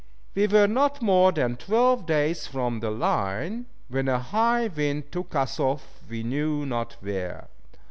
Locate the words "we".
0.33-0.47, 6.09-6.23